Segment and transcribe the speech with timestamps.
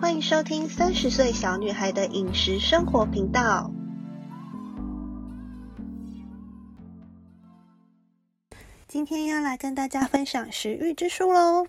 [0.00, 3.68] 欢迎收听三十岁小女孩的饮食生活频道。
[8.86, 11.66] 今天要来跟大家分享食欲之书喽，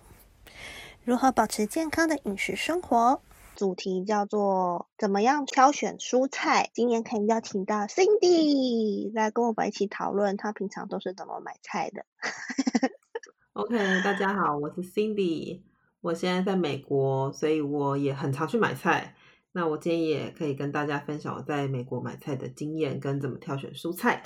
[1.04, 3.20] 如何保持健康的饮食生活？
[3.56, 6.70] 主题叫做怎么样挑选蔬菜。
[6.72, 12.06] 今年可以邀请到 Cindy 来跟我们一起讨论，她平常都是怎么买菜的。
[13.54, 15.62] OK，大家好，我是 Cindy，
[16.00, 19.14] 我现在在美国，所以我也很常去买菜。
[19.52, 24.22] 那我今天也可以跟大家分享我在美国买菜的经验跟怎么挑选蔬菜。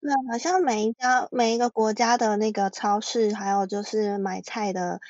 [0.00, 5.00] 对，好像每一家每一个国家的那个超市，还有就是买菜的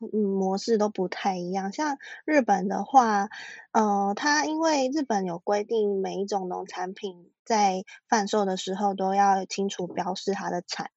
[0.00, 1.72] 嗯模式都不太一样。
[1.72, 3.28] 像日本的话，
[3.70, 10.90] 呃，它因为日本有规定，每一种农产品在贩售的时候都要清楚标示它的产。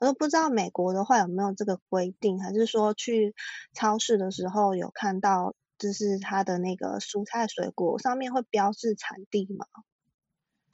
[0.00, 3.34] 我都不知道美国的话有没有这个规定，还是说去
[3.74, 9.66] 超市的时候有看到，就是它的那个蔬菜水果上面会标示产地吗？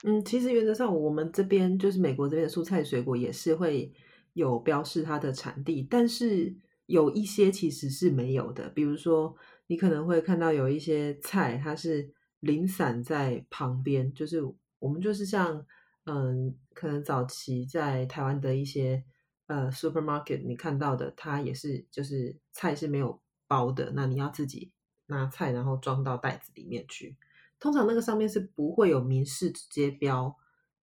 [0.03, 3.91] 嗯，其实原则上我们这边就是美国这边的蔬菜水果也是会
[4.33, 6.55] 有标示它的产地，但是
[6.85, 8.69] 有一些其实是没有的。
[8.69, 14.39] 比如说，你可能会看到有一些菜它是零散在旁边，就是
[14.77, 15.65] 我们就是像
[16.09, 19.03] 嗯，可能早期在台湾的一些
[19.47, 24.71] 呃 supermarket 你看到的，它也是就是菜是没有包的，那你要自己
[25.07, 27.17] 拿菜然后装到袋子里面去。
[27.59, 30.33] 通常那个上面是不会有明示直接标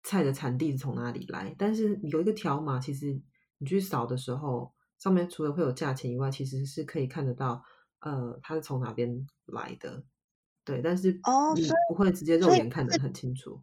[0.03, 3.23] 菜的产地是从哪里来，但是有一个条码，其实
[3.59, 7.63] 你去扫的时候，上面除了会有价钱以外，其实是可以看得到，
[8.01, 10.03] 呃，它是从哪边来的，
[10.65, 13.63] 对，但是你哦所以不会直接肉眼看得很清楚。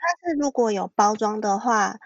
[0.00, 1.98] 它是如果有包装的话，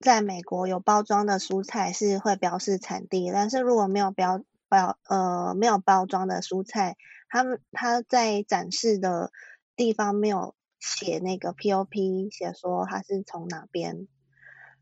[0.00, 6.96] 在美国有包装的蔬菜是会标示产地，但是如果没有标标呃没有包装的蔬菜，
[7.28, 9.32] 他们他在展示的
[9.74, 14.06] 地方没有写那个 POP，写说它是从哪边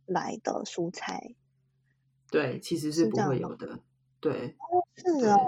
[0.05, 1.35] 来的蔬菜，
[2.31, 3.17] 对，其实是不？
[3.17, 3.79] 会有的，
[4.21, 5.39] 对哦是，哦，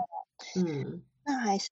[0.57, 1.71] 嗯，那还是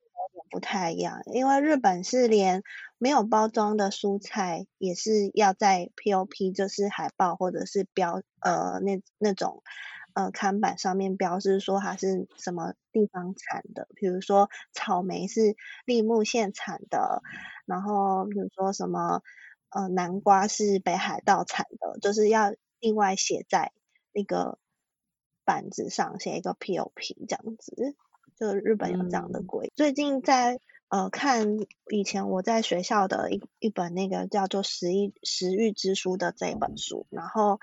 [0.50, 2.62] 不太一样，因为日本是连
[2.98, 9.62] 没有包装的蔬菜也是要在 POP，就是海报或者是标呃那那种
[10.14, 17.22] 呃看板上面标示说它是什么地方产的，比如说草莓是立木县产的，
[17.66, 19.22] 然后比如说什么
[19.70, 23.72] 呃南瓜是北海道产的，就是要另外写在
[24.12, 24.58] 那个
[25.44, 27.94] 板子上写一个 POP 这样子。
[28.38, 29.46] 就日本有这样的嗯。
[29.74, 31.58] 最近在呃看
[31.90, 37.58] 以前我在学校的一一本那个叫做《食欲食欲之书》的这一本书，然后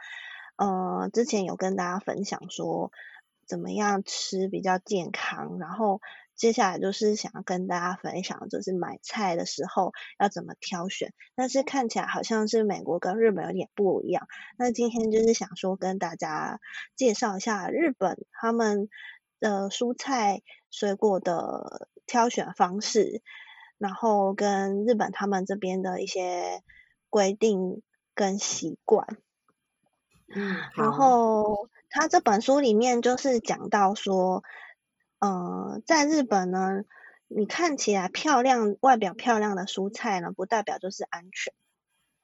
[0.58, 2.92] 呃之前有跟大家分享说
[3.48, 6.02] 怎么样吃比较健康，然后
[6.36, 14.28] 接下来就是想要跟大家分享，就是买菜的时候要怎么挑选，但是看起来好像是美国跟日本有点不一样。
[14.58, 16.60] 那今天就是想说跟大家
[16.96, 18.90] 介绍一下日本他们
[19.40, 20.42] 的蔬菜
[20.74, 23.22] 水果的挑选方式，
[23.78, 26.64] 然后跟日本他们这边的一些
[27.12, 27.84] 规定
[28.16, 29.06] 跟习惯。
[30.36, 34.44] 嗯，然，后他这本书里面就是讲到说，
[35.20, 36.84] 呃，在日本呢，
[37.28, 41.54] 你看起来漂亮、外表漂亮的蔬菜呢，不代表就是安全。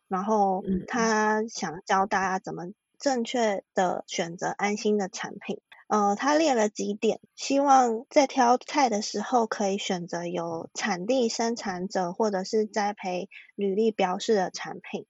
[0.08, 2.64] 然后嗯他想教大家怎么
[2.98, 5.62] 正确的选择安心的产品。
[5.89, 15.07] 呃，他列了几点，希望在挑菜的时候可以选择有产地生产者或者是栽培履历标示的产品。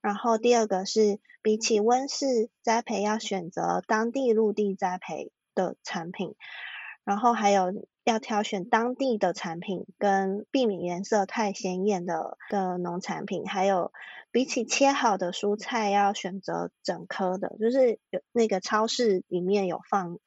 [0.00, 6.34] 然后第二个是，比起温室栽培，要选择当地陆地栽培的产品。
[7.04, 13.92] 然后还有要挑选当地的产品，跟避免颜色太鲜艳的的农产品，还有
[14.30, 20.20] 比起切好的蔬菜，要选择整颗的，就是有那个超市里面有放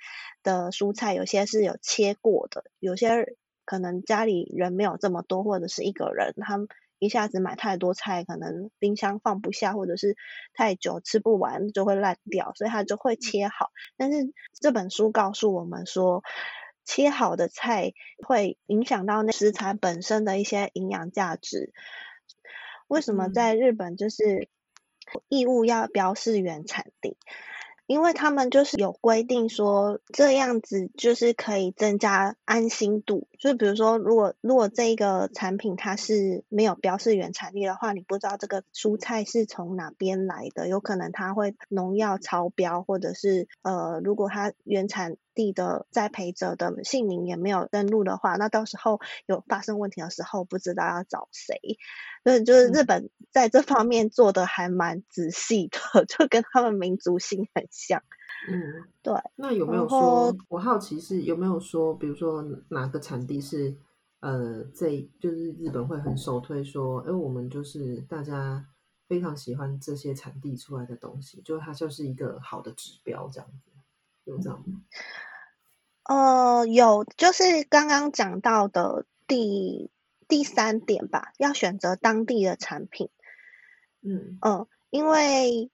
[0.44, 6.68] 的蔬菜，有些是有切过的，有些可能家里人没有这么多，或者是一个人，他们
[7.00, 10.18] 一下子买太多菜，可能冰箱放不下，或者是
[10.54, 13.70] 太久吃不完就会烂掉，所以他就会切好。
[13.96, 16.24] 但是这本书告诉我们说，
[16.90, 17.94] 切好的菜
[18.26, 21.72] 会影响到那食材本身的一些营养价值。
[22.88, 24.50] 为什么嗯在日本就是
[25.28, 27.16] 义务要标示原产地？
[27.86, 51.56] 因为他们就是有规定说这样子就是可以增加安心度，就是比如说，如果如果这一个产品它是没有标示原产地的话，你不知道这个蔬菜是从哪边来的，有可能它会农药超标，或者是呃，如果它原产地的栽培者的姓名也没有登录的话，那到时候有发生问题的时候，不知道要找谁。
[52.26, 58.04] 所以就是日本在这方面做的还蛮仔细的， 就跟他们民族性很像。
[58.48, 59.14] 嗯，对。
[59.36, 63.76] 那有没有说，我好奇是有没有说，比如说哪个产地是
[64.22, 68.66] 呃，这就是日本会很首推说，哎，我们就是大家
[69.10, 73.72] 非常喜欢这些产地出来的东西，就它就是一个好的指标，这样子
[74.24, 74.82] 有这样吗？
[76.04, 79.92] 呃，有，就是刚刚讲到的第
[80.30, 83.10] 第三点吧，要选择当地的产品。
[84.02, 85.70] 嗯嗯，因为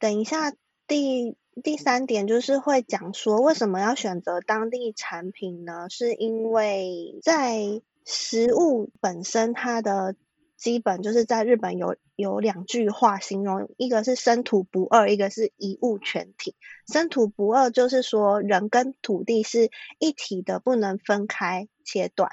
[0.00, 0.52] 等一下
[0.88, 1.36] 第。
[1.62, 5.88] 第三点就是会讲说，为什么要选择当地产品呢？
[5.90, 10.14] 是因为在食物本身，它的
[10.56, 16.54] 基本就是在日本有有两句话形容，一个是生土不二，一个是一物全体。
[16.86, 22.30] 生土不二就是说人跟土地是一体的，不能分开切断，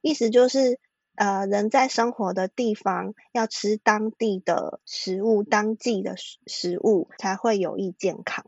[0.00, 0.78] 意思就是。
[1.20, 8.46] 呃，人在生活的地方要吃当地的食物、当季的食食物，才会有益健康。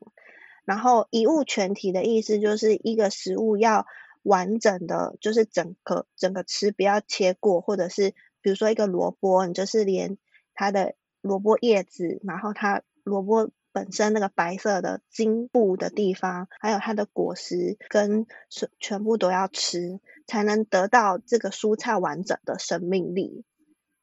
[0.64, 3.84] 然后一物全体的意思就是一个食物要
[4.22, 10.16] 完整的，就是整个整个吃，不要切过，或者是比如说一个萝卜，你就是连
[10.54, 13.50] 它的萝卜叶子，然后它萝卜。
[13.72, 23.44] 本身那个白色的茎部的地方，还有它的果实跟全全部都要吃，才能得到这个蔬菜完整的生命力。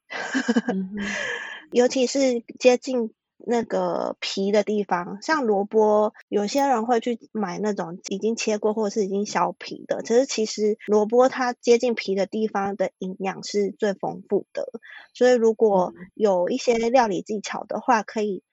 [1.72, 10.02] 尤其是接近那个皮的地方，像萝卜，有些人会去买那种已经切过或者是已经削皮的。
[10.02, 14.68] 可是其实萝卜它接近皮的地方的营养是最丰富的，
[15.14, 18.44] 所以如果有一些料理技巧的话，可以。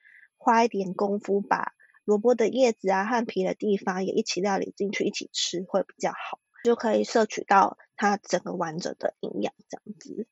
[0.47, 1.73] 花一点功夫，把
[2.05, 9.53] 萝卜的叶子啊和皮的地方也一起料理进去，一起吃会比较好，就可以摄取到它整个完整的营养。
[9.67, 10.25] 这样子。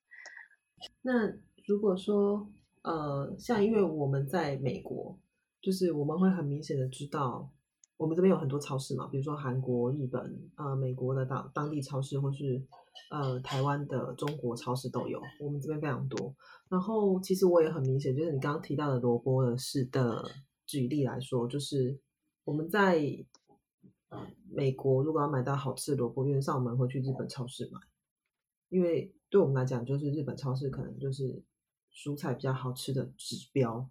[1.02, 1.34] 那
[1.68, 2.50] 如果说
[2.82, 5.20] 呃，像因为我们在美国，
[5.62, 7.52] 就是我们会很明显的知道，
[7.98, 12.64] 我们这边有很多超市嘛，比如说韩国、日本、呃美国的当当地超市，或是
[13.12, 16.36] 呃台湾的中国超市都有，我们这边非常多。
[16.70, 20.24] 然后，其实我也很明显，就是你刚刚提到的萝卜的是的
[20.66, 22.00] 举例来说，就是
[22.44, 23.00] 我们在
[24.50, 27.80] 美国如果要买到好吃的萝卜，原则上我们会去日本超市买，
[28.70, 31.44] 因为对我们来讲，就是日本超市可能就是
[31.94, 33.90] 蔬菜比较好吃的指标。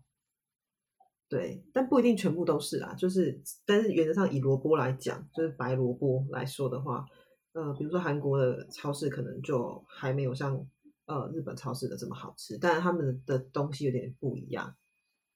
[1.29, 7.06] 对，但不一定全部都是啦，就是但是原则上以萝卜来讲，就是白萝卜来说的话，
[7.55, 10.65] 呃，比如说韩国的超市可能就还没有像。
[11.06, 14.75] 呃，日本超市的这么好吃，但是他们的东西有点不一样，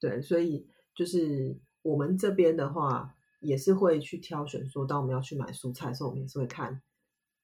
[0.01, 6.81] 对，所以就是我们这边的话，也是会去挑选，说当我们要去买蔬菜的时候，我们也是会看，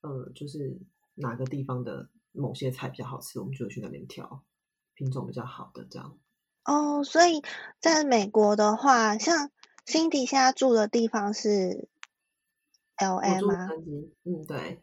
[0.01, 0.81] 呃，就是
[1.17, 4.43] 哪个地方的某些菜比较好吃，我们就去那边挑
[4.95, 6.19] 品种比较好的这样。
[6.65, 7.43] 哦，所以
[7.79, 9.51] 在美国的话，像
[9.85, 11.91] Cindy 现在住的地方是
[12.97, 13.69] L A 吗？
[14.25, 14.83] 嗯，对。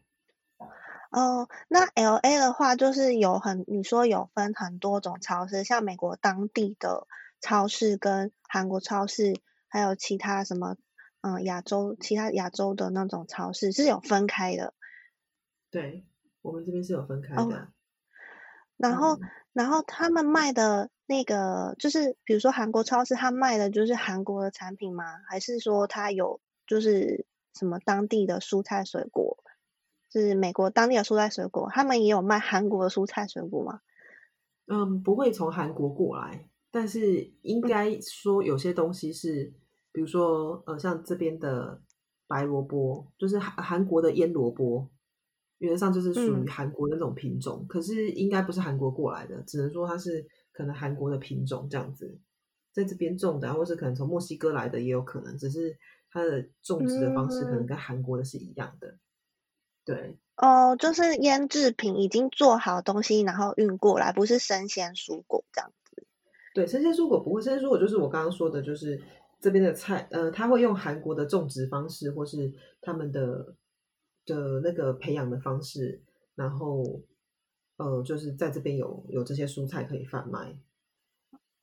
[1.11, 7.07] 哦，那 L A 的话，就是有很你说有分很多种超市，像美国当地的
[7.41, 9.33] 超市跟韩国超市，
[9.67, 10.77] 还有其他什么
[11.21, 14.73] 嗯亚洲其他亚洲的那种超市是有分开的。
[15.69, 16.05] 对，
[16.41, 17.67] 我们这边是有分开的。
[18.77, 19.19] 然后，
[19.53, 25.03] 然后他们卖的那个，就是比如说韩国超市，他卖的就是韩国的产品吗？
[25.27, 27.25] 还是说他有就是
[27.57, 29.37] 什么当地的蔬菜水果？
[30.11, 33.79] 是美国当地的蔬菜水果，他们也有卖韩国的蔬菜水果吗？
[34.67, 39.53] 嗯，不会从韩国过来，但是应该说有些东西是，
[39.93, 41.81] 比如说呃，像这边的
[42.27, 44.89] 白萝卜，就是韩韩国的腌萝卜，
[45.59, 52.19] 原则上就是属于韩国的那种品种，可是应该不是韩国过来的，只能说它是可能韩国的品种这样子，
[52.73, 55.77] 在这边种的，或是可能从墨西哥来的也有可能，只是
[56.11, 58.97] 它的种植的方式可能跟韩国的是一样的。
[59.83, 66.05] 对哦，就是腌制品已经做好东西，然后运过来，不是生鲜蔬果这样子。
[66.53, 69.01] 对，生鲜蔬果不会，生鲜蔬果就是我刚刚说的，就是
[69.39, 73.55] 这边的菜，呃，他会用韩国的种植方式，或是他们的
[74.25, 76.03] 的那个培养的方式，
[76.35, 77.01] 然后
[77.77, 80.55] 呃，就是在这边有有这些蔬菜可以贩卖。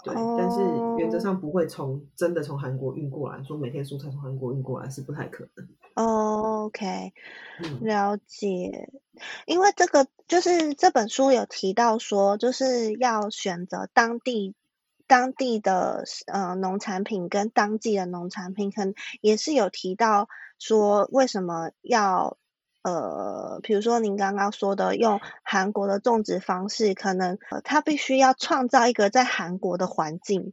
[0.04, 0.60] 对，但是
[0.98, 5.68] 原则上不会从真的从韩国运过来，说每天蔬菜从韩国运过来是不太可能。
[5.94, 7.12] OK，
[7.80, 8.90] 了解。
[9.46, 14.54] 因为这个就是这本书有提到说，就是要选择当地
[15.08, 20.28] 当地的呃农产品跟当季的农产品，可能也是有提到
[20.58, 22.38] 说为什么要。
[22.82, 30.52] 呃，比如说您刚刚说的用韩国的种植方式，可能呃它必须要创造一个在韩国的环境，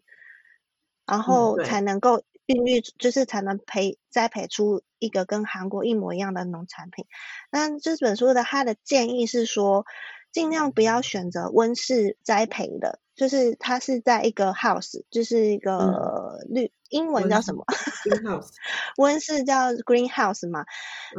[1.06, 7.06] 然后才能够孕育，就是才能培栽培出一个跟韩国一模一样的农产品。
[7.52, 9.86] 那这本书的它的建议是说，
[10.32, 13.00] 尽量不要选择温室栽培的。
[13.16, 17.66] 就是它是在一个 house，就是一个绿英文叫什么
[18.06, 18.50] ？greenhouse，
[18.98, 20.66] 温室叫 greenhouse 嘛。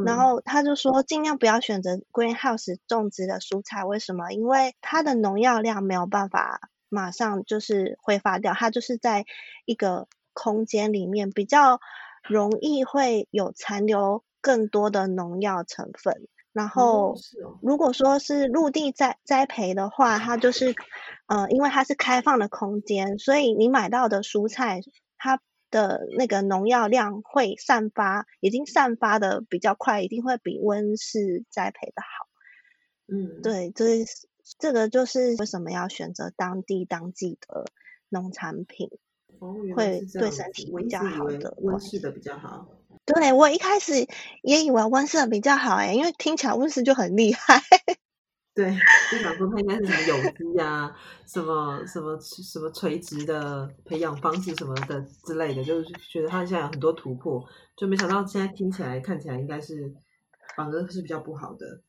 [0.04, 4.32] 然后他就说尽量不要选择 greenhouse 种植的蔬菜，为什么？
[4.32, 9.26] 因为它的农药量没有办法马上就是挥发掉，它就是在
[9.66, 11.78] 一个空间里面比较
[12.26, 16.26] 容易会有残留更多的农药成分。
[16.52, 17.14] 然后，
[17.60, 20.74] 如果说是陆地栽栽培的话，它就是，
[21.26, 24.80] 呃，因为它是开放的空间，所以你买到的蔬菜，
[25.18, 25.38] 它
[25.70, 32.26] 的那个农药量会散发，已经散发的比较快，一定会比温室栽培的好。
[33.08, 34.26] 嗯，对，这是
[34.58, 37.64] 这个就是为什么要选择当地当季的
[38.08, 38.90] 农产品，
[39.74, 42.68] 会对身体比较好的，温室的比较好。
[43.04, 44.08] 对我一开始
[44.42, 47.62] 也以为温室的比较好哎，因为听起来温室就很厉害。
[48.56, 48.74] 对，
[49.12, 50.90] 就想说它应该是什么有机啊，
[51.26, 57.44] 什么什么什么垂直的培养方式什么的之类的，就是觉得它现在有很多突破，
[57.76, 59.94] 就没想到现在听起来看起来应该是
[60.56, 61.82] 反而是比较不好的。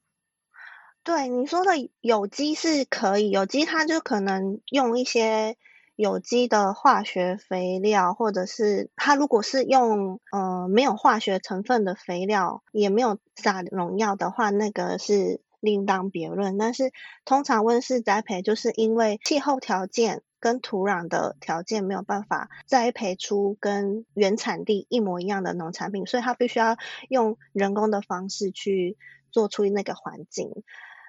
[1.06, 1.72] 对你说的
[2.02, 5.56] 有机是可以，有机它就可能用一些。
[5.98, 16.58] 有机的化学肥料，或者是它如果是用呃没有化学成分的肥料，也没有撒农药的话，那个是另当别论。
[16.58, 16.92] 但是
[17.26, 26.78] 通常温室栽培，就是因为气候条件跟土壤的条件没有办法栽培出跟原产地一模一样的农产品，所以它必须要
[27.10, 28.98] 用人工的方式去
[29.32, 30.52] 做出那个环境，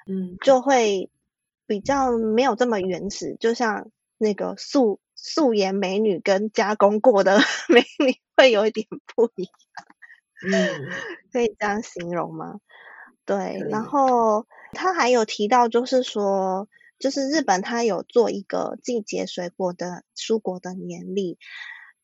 [0.07, 1.11] 嗯，就会
[1.67, 3.90] 比较没有这么原始，就像。
[4.21, 7.38] 那个素素颜美女跟加工过的
[7.71, 9.52] 美女会有一点不一样，
[10.50, 10.88] 嗯，
[11.31, 12.59] 可以这样形容吗？
[13.28, 16.66] 对，然后他还有提到，就是说，
[16.99, 21.38] 就是日本他有做一个季节水果的蔬果的年历，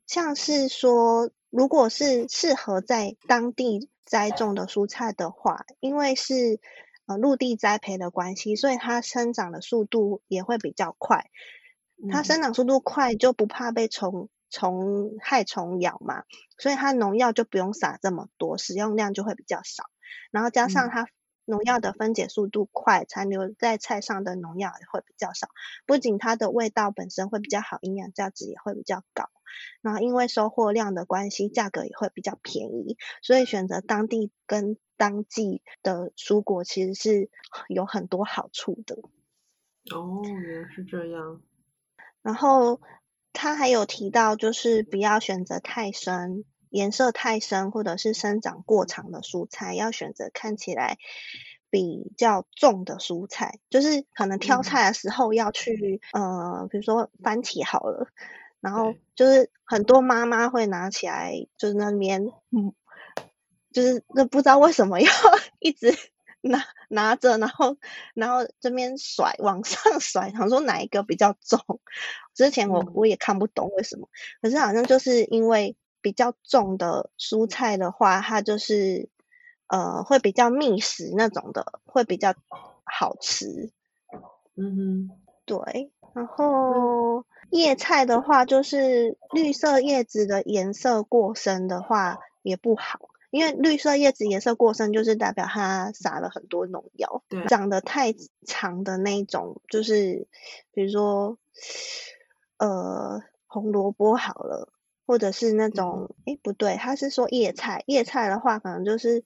[0.06, 6.60] 像是说，如果是适合在当地栽种的蔬菜的话，因为是
[7.06, 11.30] 呃陆地栽培的关系，所以它生长的速度也会比较快。
[12.10, 16.24] 它生长速度快，就不怕被虫虫害虫咬嘛，
[16.58, 19.84] 所以它农药就不用撒这么多，使用量就会比较少。
[20.30, 21.06] 然后加上它
[21.46, 25.48] 农药的分解速度快，残留在菜上的农药也会比较少。
[25.86, 29.28] 不仅它的味道本身会比较好，营养价值也会比较高。
[29.82, 32.96] 然后因为收获量的关系，价格也会比较便宜。
[33.22, 37.30] 所以选择当地跟当季的蔬果其实是
[37.68, 38.96] 有很多好处的。
[39.94, 41.42] 哦，原来是这样。
[42.22, 42.80] 然后
[43.34, 50.98] 他还有提到，就是不要选择太深、颜色太深或者是生长过长的蔬菜，要选择看起来
[51.70, 53.60] 比较重的蔬菜。
[53.70, 58.08] 就是可能挑菜的时候要去，呃，比如说番茄好了，
[58.60, 62.74] 然后就是很多妈妈会拿起来，就是那边，嗯，
[63.72, 65.12] 就是那不知道为什么要
[65.60, 65.96] 一直。
[66.46, 67.78] 拿拿着，然后
[68.12, 71.80] 然后这边甩往上甩，想说哪一个比较重？
[72.34, 74.10] 之前我我也看不懂为什么，
[74.42, 75.74] 可是好像就是因为
[76.04, 79.08] 比较重的蔬菜的话，它就是
[79.68, 82.34] 呃会比较密实那种的，会比较
[82.84, 83.72] 好吃。
[84.54, 85.10] 嗯哼，
[85.46, 85.90] 对。
[86.12, 93.08] 然后叶菜的话，就是绿色叶子的颜色过深的话也不好。
[93.30, 97.24] 因为绿色叶子颜色过深，就是代表它撒了很多农药。
[97.28, 98.14] 对，长得太
[98.46, 100.28] 长的那种，就是
[100.70, 101.38] 比如说，
[102.58, 104.68] 呃，红萝卜好了，
[105.06, 109.24] 或者是那种，哎，不对，他是说叶菜，叶菜的话可能就是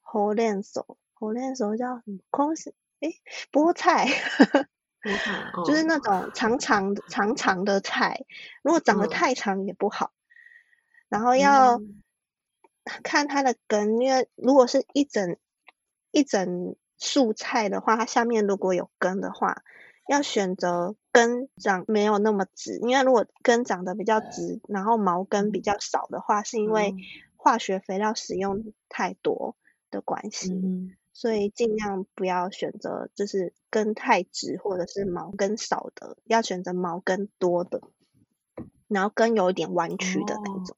[0.00, 2.18] 红莲手，红莲手叫什么？
[2.30, 3.10] 空心，哎，
[3.52, 4.06] 菠菜，
[5.66, 8.24] 就是那种长长的、长长的菜，
[8.62, 10.12] 如果长得太长也不好，
[11.08, 11.80] 然后要。
[13.02, 15.36] 看它的根，因为如果是一整
[16.12, 19.64] 一整束菜的话，它下面如果有根的话，
[20.08, 26.94] 要选择根长没有那么直，因为如果根长得比较直，然后毛根比较少的话，是因为
[27.36, 29.56] 化学肥料使用太多
[29.90, 37.80] 的关系，所以尽量不要选择就是根太直或者是毛根少的，要选择毛根多的，
[38.88, 40.76] 然后根有一点弯曲的那种。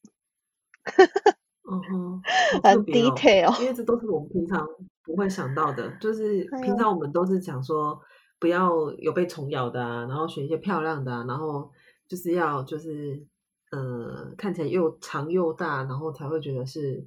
[1.71, 2.23] 嗯哼，
[2.65, 4.67] 很 detail，因为这都是我们平常
[5.03, 8.01] 不会想到的，就是平常我们都是讲说
[8.39, 11.71] 不要有被虫咬的啊，然后选一些漂亮的，啊然后
[12.09, 13.25] 就是要就是
[13.71, 17.07] 呃看起来又长又大，然后才会觉得是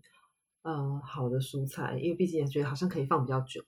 [0.64, 3.62] 呃好的蔬菜，因为毕竟也觉得好像可以放比较久，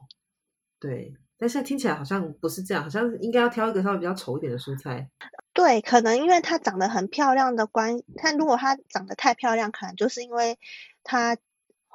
[0.80, 1.14] 对。
[1.36, 5.10] 但现在听起来好像不是这样，好像应该要挑一个稍微比较丑一点的蔬菜。
[5.52, 10.58] 对，可能因为它长得很漂亮的关，它如果它长得太漂亮，可能就是因为
[11.04, 11.36] 它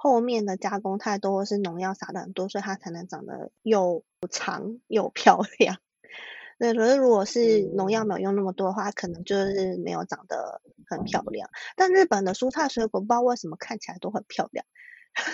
[0.00, 5.78] 后面的加工太多，或是农药撒的很多，所以它才能长得又长又漂亮。
[6.60, 11.50] 对，可是如果是农药没有用那么多的话，可能就是没有长得很漂亮。
[11.74, 14.64] 但日本的蔬菜水果不知道为什么看起来都很漂亮，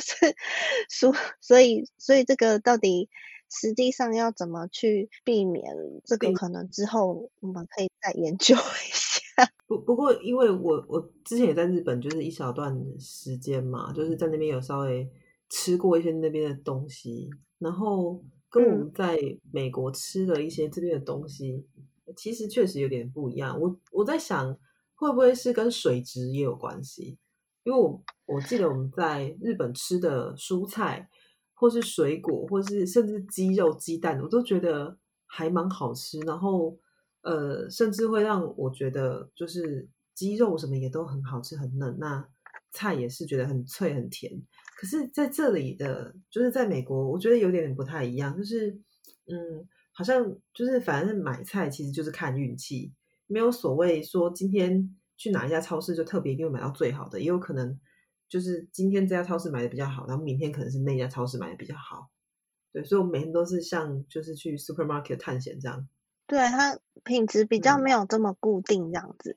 [0.00, 0.34] 是
[0.88, 3.10] 所所以所以这个到底？
[3.50, 6.32] 实际上要怎么去避免这个？
[6.32, 8.58] 可能之后我们可以再研究一
[8.90, 9.03] 下。
[9.66, 15.10] 不不过，因为我我之前也在日本，就是一小段时间嘛，就是在那边有稍微
[15.48, 19.18] 吃过一些那边的东西，然后跟我们在
[19.52, 21.66] 美国吃的一些这边的东西，
[22.16, 23.60] 其实确实有点不一样。
[23.60, 24.56] 我我在想，
[24.94, 27.18] 会不会是跟水质也有关系？
[27.64, 31.08] 因为我我记得我们在日本吃的蔬菜。
[31.56, 36.18] 或是水果，或是甚至鸡肉、鸡蛋，我都觉得还蛮好吃。
[36.22, 36.76] 然后，
[37.24, 41.96] 呃，甚至会让我觉得，就是鸡肉什么也都很好吃、很嫩。
[41.98, 42.28] 那
[42.70, 44.30] 菜也是觉得很脆、很甜。
[44.76, 48.36] 可是在这里的，就是在美国，我觉得有点不太一样。
[48.36, 48.70] 就是，
[49.26, 52.92] 嗯，好像就是反正买菜其实就是看运气，
[53.26, 57.78] 没有所谓说今天去哪一家超市就特别一定会买到最好的，也有可能。
[58.26, 62.10] 就是今天这家超市买的比较好，然后明天可能是那家超市买的比较好，
[62.72, 65.86] 对，所以我每天都是像就是去 supermarket 探险这样。
[66.26, 69.36] 对，它品质比较没有这么固定这样子。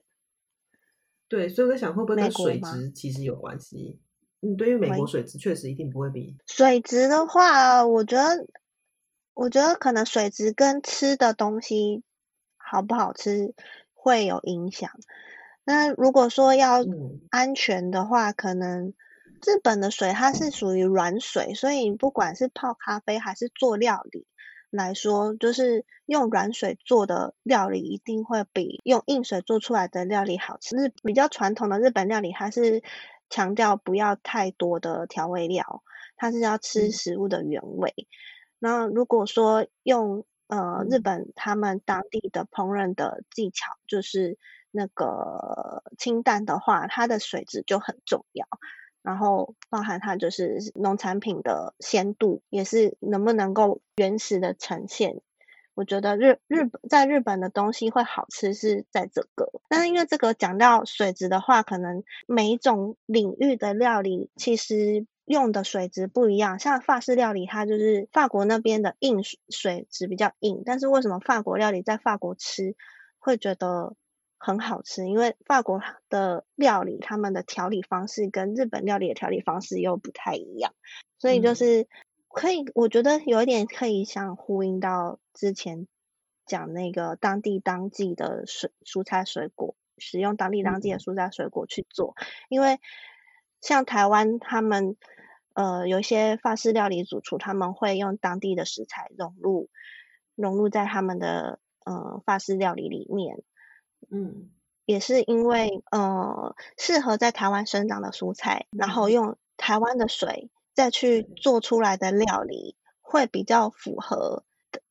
[1.28, 4.00] 对，所以我在想会不会跟水质其实有关系？
[4.40, 8.46] 嗯，对于美国水质确实一定不会比水质的话，我觉得
[9.34, 12.02] 我觉得可能水质跟吃的东西
[12.56, 13.52] 好不好吃
[13.92, 14.90] 会有影响。
[15.64, 16.84] 那如果说要
[17.30, 18.94] 安全的话，可能
[19.44, 24.26] 日本的水它是属于软水，所以不管是泡咖啡还是做料理
[24.70, 30.76] 来说，就是用软水做的料理一定会比用硬水做出来的料理好吃。
[30.76, 32.82] 日比较传统的日本料理，它是
[33.30, 35.82] 强调不要太多的调味料，
[36.16, 37.94] 它是要吃食物的原味。
[38.58, 44.36] 那如果说用呃日本他们当地的烹饪的技巧，就是
[44.70, 48.46] 那个清淡的话，它的水质就很重要，
[49.02, 55.20] 然后包含它就是农产品的鲜度，也是能不能够原始的呈现。
[55.74, 66.58] 我觉得日日本在日本的东西会好吃是在这个，但是因为这个讲到水质的话，可能每一种领域的料理其实用的水质不一样。
[66.58, 72.74] 像法式料理，它就是法国那边的硬水质比较硬，但是为什么法国料理在法国吃
[73.18, 73.94] 会觉得？
[74.38, 80.72] 很好吃，因为法国的料理，他们的调理方式跟日本料理的调理方式又不太一样，
[81.18, 81.88] 所以就是
[82.28, 85.88] 可以，我觉得有一点可以像呼应到之前
[86.46, 92.14] 讲那个当地当季的水蔬菜水果，使用当地当季的蔬菜水果去做，
[92.48, 92.78] 因为
[93.60, 94.96] 像台湾他们
[95.54, 99.68] 呃有一些法式料理主厨，他们会用当地的食材融入
[100.36, 103.42] 融入在他们的呃法式料理里面。
[104.10, 104.50] 嗯，
[104.84, 114.44] 也是因为呃适合在台湾生长的蔬菜，然后用台湾的水再去做出来的料理，会比较符合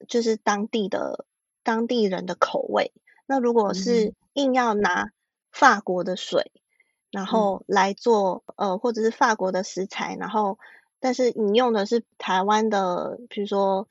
[0.07, 1.25] 就是当地的
[1.63, 2.91] 当地人的口味。
[3.25, 5.11] 那如果是硬要拿
[5.51, 6.51] 法国的水，
[7.09, 10.59] 然后来做呃或者是法国的食材，然后
[10.99, 13.87] 但是你用的是台湾的，比如说。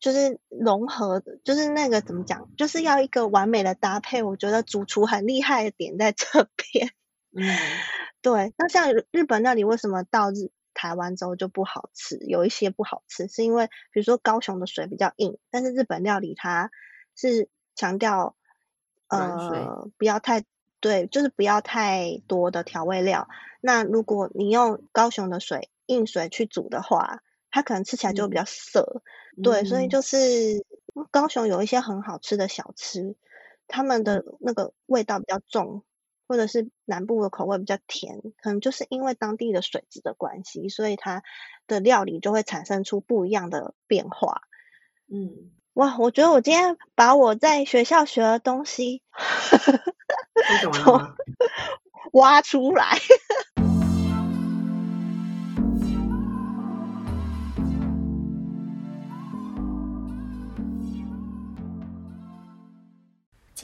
[0.00, 4.22] 就是融合，就是那个怎么讲，就是要一个完美的搭配。
[4.22, 6.90] 我觉得主厨很厉害的点在这边。
[7.36, 7.44] 嗯，
[8.22, 8.52] 对。
[8.56, 12.16] 那像日本料理为什么到日台湾之后就不好吃？
[12.26, 16.70] 有一些不好吃，是因为比如说高雄的水比较硬，但是日本料理它
[17.14, 18.34] 是强调
[19.08, 20.44] 呃不要太
[20.80, 23.28] 对，就是不要太多的调味料。
[23.60, 29.02] 那如果你用高雄的水硬水去煮的话，它可能吃起来就比较涩。
[29.42, 30.64] 对，所以就是
[31.10, 33.16] 高雄有一些很好吃的小吃，
[33.68, 35.84] 他们的那个味道比较重，
[36.26, 41.22] 或者是南部的口味比较甜，可能就是因为当地的水质的关系，所以它
[41.66, 44.42] 的料理就会产生出不一样的变化。
[45.12, 49.02] 嗯，哇，我觉得我今天把我在学校学的东西？
[52.12, 52.98] 挖出来。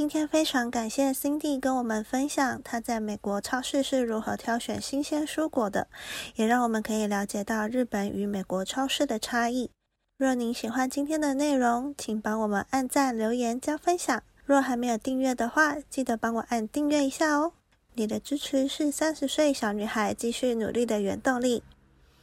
[0.06, 5.88] 今天非常感谢 Cindy 跟我们分享她在美国超市是如何挑选新鲜蔬果的，
[6.36, 9.68] 也让我们可以了解到日本与美国超市的差异。
[10.16, 14.22] 若您喜欢今天的内容，请帮我们按赞、留言、加分享。
[14.44, 17.54] 若还没有订阅的话，记得帮我按订阅一下哦。
[17.94, 21.64] 你的支持是三十岁小女孩继续努力的原动力。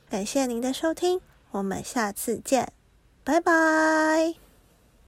[0.10, 1.19] 感谢您的收听，
[1.52, 2.72] 我们下次见，
[3.26, 4.42] 拜拜。